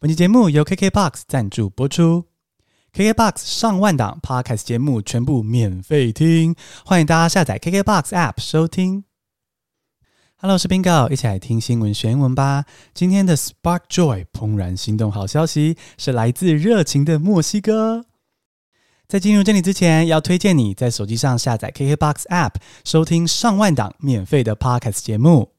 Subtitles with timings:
[0.00, 2.26] 本期节目由 KKBOX 赞助播出
[2.94, 9.02] ，KKBOX 上万档 Podcast 节目全部免费听，欢迎大家下载 KKBOX App 收听。
[10.36, 12.64] Hello，我是 Bingo，一起来听新闻学英文吧。
[12.94, 18.04] 今天的 Spark Joy 怦然心动好消息是来自热情的墨西哥。
[19.08, 22.54] 在进入这里之前，要推荐你在手机上下载 KKBOX App
[22.84, 25.57] 收听上万档免费的 Podcast 节目。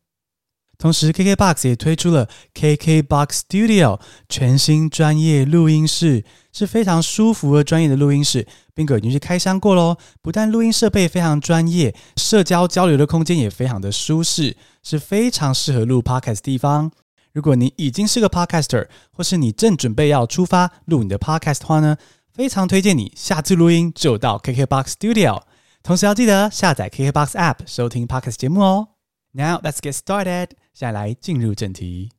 [0.80, 8.48] 同时，KKBOX 也推出了 KKBOX Studio 全新专业录音室，是非常舒服而专业的录音室。
[8.74, 16.90] 宾哥已经去开箱过喽，不但录音设备非常专业，社交交流的空间也非常的舒适，是非常适合录 Podcast 地方。
[17.34, 21.98] 如果你已经是个 Podcaster，或是你正准备要出发录你的 Podcast 的话呢，
[22.34, 25.42] 非常推荐你下次录音就到 KKBOX Studio。
[25.84, 28.88] 同时要记得下载 KKBOX App 收听 Podcast 节目哦。
[29.34, 30.52] Now let's get started。
[30.80, 32.10] 再来进入正题。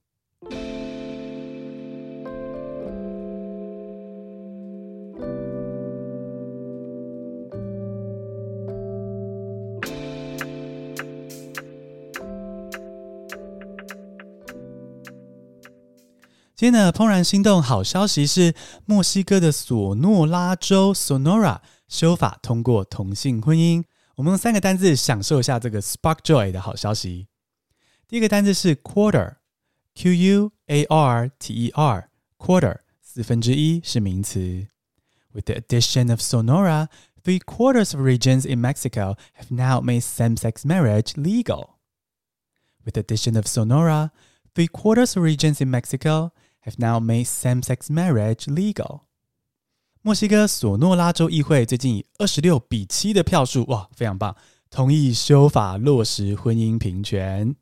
[16.54, 23.82] 今天的怦然心动好消息是，墨西哥的索诺拉州 Sonora 修法通过同性婚姻。
[24.16, 27.29] 我们用三个单字享受一下这个 Spark Joy 的好消息。
[28.09, 34.67] 第一个单字是 quarter，Q U A R T E R，quarter 四分之一是名词。
[35.33, 36.87] With the addition of Sonora,
[37.23, 41.75] three quarters of regions in Mexico have now made same-sex marriage legal.
[42.85, 44.11] With the addition of Sonora,
[44.53, 46.31] three quarters of regions in Mexico
[46.61, 49.01] have now made same-sex marriage legal.
[50.01, 54.35] 墨西哥索诺拉州议会最近以二十六比七的票数，哇，非常棒，
[54.69, 57.55] 同意修法落实婚姻平权。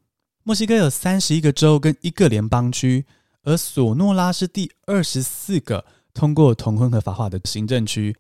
[0.49, 3.05] 墨西哥有三十一个州跟一个联邦区，
[3.43, 8.17] 而索诺拉是第二十四个通过同婚合法化的行政区。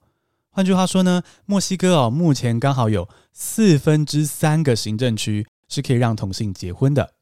[0.50, 7.14] 换句话说呢，墨西哥哦，目前刚好有四分之三个行政区是可以让同性结婚的。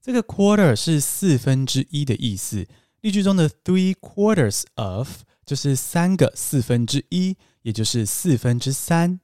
[0.00, 2.66] 这个 quarter 是四分之一的意思，
[3.02, 5.24] 例句中的 three quarters of。
[5.44, 9.20] 就是三个四分之一，也就是四分之三。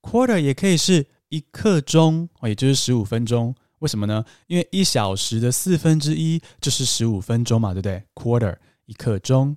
[0.00, 3.54] Quarter 也可以是一刻钟，也就是十五分钟。
[3.82, 4.24] 为什么呢？
[4.46, 8.56] 因为一小时的四分之一就是十五分钟嘛，对不对？Quarter
[8.86, 9.56] 一刻钟。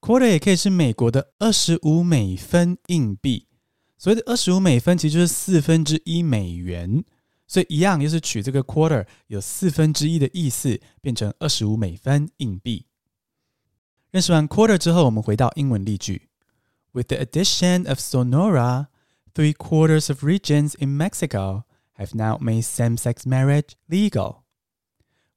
[0.00, 3.46] Quarter 也可以是美国的二十五美分硬币。
[3.96, 7.04] 所谓的二十五美分，其实就是四分之一美元。
[7.46, 12.86] 所以一样，就是取这个 Quarter 有四分之一的意思，变成二十五美分硬币。
[14.10, 16.28] 认识完 quarter 之后，我们回到英文例句。
[16.92, 18.86] With the addition of Sonora,
[19.34, 21.64] three quarters of regions in Mexico
[21.97, 24.43] have now made same-sex marriage legal.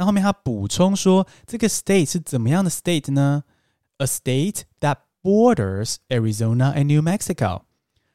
[0.01, 3.43] 那后面他补充说，这个 state 是怎么样的 state 呢
[3.97, 7.61] ？A state that borders Arizona and New Mexico。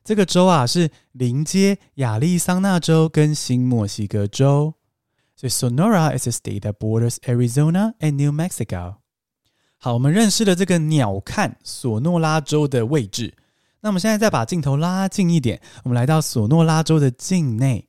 [0.03, 4.75] 这个州啊是临接亚利桑那州跟新墨西哥州。
[5.37, 8.97] 所以 Sonora is a state that borders Arizona and New Mexico。
[9.77, 13.33] 好，我们认识了这个鸟瞰索诺拉州的位置。
[13.81, 17.89] 那我们现在再把镜头拉近一点，我们来到索诺拉州的境内。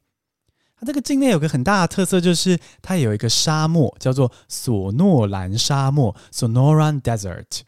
[0.79, 7.61] 它这个境内有个很大的特色，就是它有一个沙漠，叫做索诺兰沙漠 （Sonoran Desert）。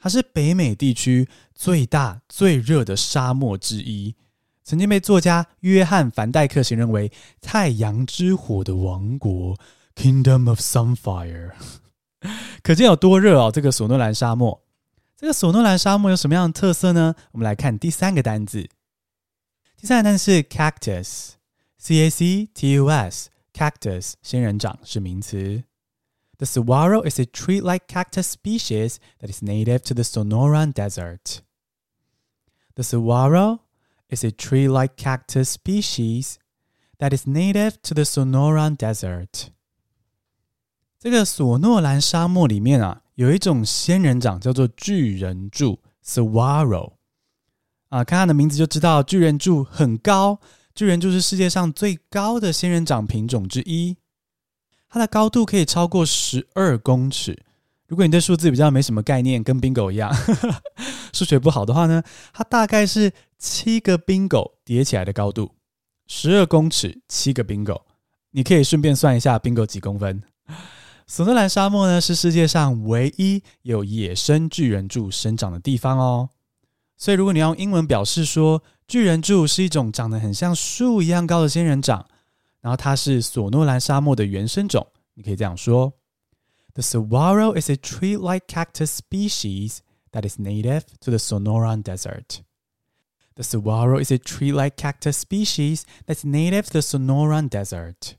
[0.00, 4.14] 它是北美地区最大、最热的沙漠之一，
[4.64, 7.10] 曾经被作家约翰·凡戴克形容为
[7.40, 9.56] “太阳之火的王国
[9.94, 11.52] ”（Kingdom of Sunfire）。
[12.62, 13.50] 可见有多热哦！
[13.52, 14.60] 这个索诺兰沙漠。
[15.16, 17.14] 这个索诺兰沙漠有什么样的特色呢？
[17.32, 18.68] 我们来看第三个单字。
[19.76, 21.30] 第三个单字是 cactus
[21.77, 25.63] cactus，c a c t u s，cactus 仙人掌是名词。
[26.37, 31.39] The saguaro is a tree-like cactus species that is native to the Sonoran Desert.
[32.75, 33.59] The saguaro
[34.09, 36.35] is a tree-like cactus species
[36.97, 39.49] that is native to the Sonoran Desert.
[40.99, 43.03] 这个索诺兰沙漠里面啊。
[43.15, 46.93] 有一种仙人掌叫做巨人柱 （Saguaro）
[47.89, 50.39] 啊，看它的名字就知道巨人柱很高。
[50.78, 53.96] 巨人柱是世界上最高的仙人掌品种之一，
[54.88, 57.36] 它的高度可以超过十二公尺。
[57.88, 60.08] 如果你对数字比较没什么概念，跟 bingo 一样，
[61.12, 62.00] 数学不好的话呢，
[62.32, 65.50] 它大概是七个 bingo 叠起来的高度，
[66.06, 67.82] 十二公尺，七个 bingo。
[68.30, 70.22] 你可以顺便算一下 bingo 几公分。
[71.08, 76.30] 索诺兰沙漠呢，是世界上唯一有野生巨人柱生长的地方哦。
[76.96, 82.06] 所以，如果你用英文表示说巨人柱是一种长得很像树一样高的仙人掌，
[82.62, 85.92] 然后它是索诺兰沙漠的原生种，你可以这样说
[86.72, 89.80] ：The saguaro is a tree-like cactus species
[90.12, 92.38] that is native to the Sonoran Desert.
[93.34, 98.14] The saguaro is a tree-like cactus species that's native to the Sonoran Desert.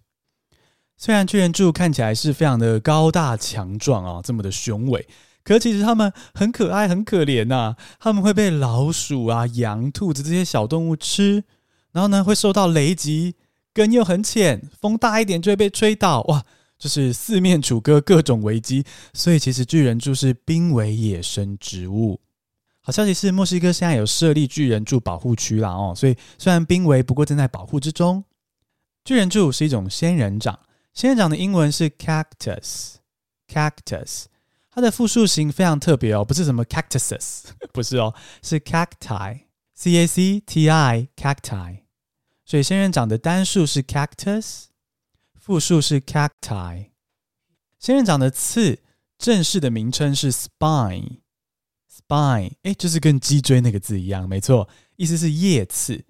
[0.97, 5.07] 虽然巨人柱看起来是非常的高大强壮啊，这么的雄伟，
[5.43, 7.77] 可其实它们很可爱、很可怜呐、啊。
[7.99, 11.43] 它们会被老鼠啊、羊、兔子这些小动物吃，
[11.91, 13.35] 然后呢会受到雷击，
[13.73, 16.43] 根又很浅，风大一点就会被吹倒，哇，
[16.77, 18.85] 就是四面楚歌，各种危机。
[19.13, 22.19] 所以其实巨人柱是濒危野生植物。
[22.81, 28.23] 好消息是，墨西哥现在有设立巨人柱保护区啦哦，所以虽然濒危，不过正在保护之中。
[29.05, 30.59] 巨人柱是一种仙人掌。
[30.93, 34.25] 仙人掌的英文是 cactus，cactus，
[34.71, 41.79] 它的复数形非常特别哦，不是什么 cactuses，不是哦，是 cacti，c a c t i，cacti。
[42.45, 44.65] 所以仙人掌的单数是 cactus，
[45.39, 46.89] 复数是 cacti。
[47.79, 48.79] 仙人掌的刺
[49.17, 56.05] 正式的名称是 spine，spine，哎，就是跟脊椎那个字一样，没错，意思是叶刺。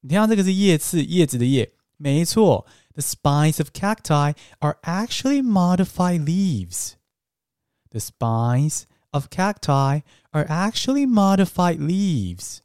[0.00, 2.66] 你听到这个是叶刺，叶子的叶，没错。
[2.94, 6.94] The spines of cacti are actually modified leaves.
[7.91, 10.01] The spines of cacti
[10.31, 12.59] are actually modified leaves.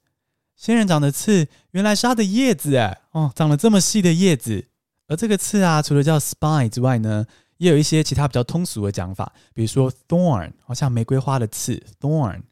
[0.56, 4.68] 仙人掌的刺原来是它的叶子哎，哦，长了这么细的叶子。
[5.08, 7.26] 而这个刺啊，除了叫 spine 之外呢，
[7.58, 12.42] 也有一些其他比较通俗的讲法，比如说 thorn，好像玫瑰花的刺 thorn，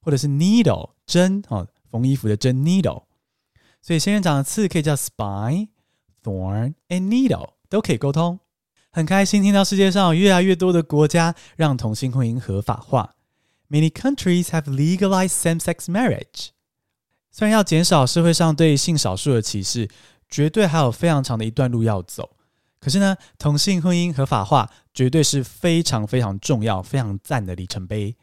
[0.00, 3.04] 或者是 needle 针哦，缝衣服的针 needle。
[3.80, 8.38] 所以仙人掌的刺可以叫 spine。Thorn and needle 都可以沟通，
[8.97, 13.13] 很开心听到世界上越来越多的国家让同性婚姻合法化。
[13.69, 16.47] Many countries have legalized same-sex marriage。
[17.29, 19.87] 虽然要减少社会上对性少数的歧视，
[20.27, 22.37] 绝对还有非常长的一段路要走。
[22.79, 28.15] 可是呢，同性婚姻合法化绝对是非常非常重要、非常赞的里程碑。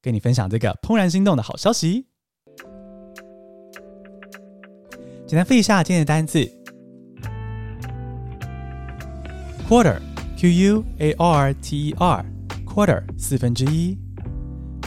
[0.00, 2.06] 跟你分享这个怦然心动的好消息。
[5.26, 6.50] 简单复一下今天的单词。
[9.68, 10.00] Quarter,
[10.42, 12.24] Q U A R T E R,
[12.66, 13.96] quarter 四分之一。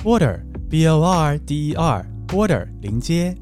[0.03, 3.33] Border, B O R D E R, border 临街。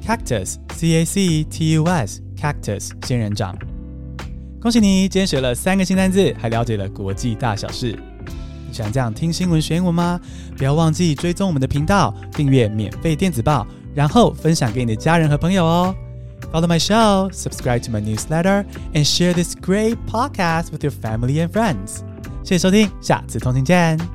[0.00, 3.58] Cactus, C A C T U S, cactus 仙人掌。
[4.60, 7.98] 恭喜你，今天学了三个新单字，还了解了国际大小事。
[8.68, 10.20] 你喜欢这样听新闻学英文吗？
[10.56, 15.92] 不要忘记追踪我们的频道，订阅免费电子报，然后分享给你的家人和朋友哦。
[16.51, 21.51] Follow my show, subscribe to my newsletter, and share this great podcast with your family and
[21.51, 22.03] friends.
[22.43, 24.14] 谢谢收听，下次通勤见。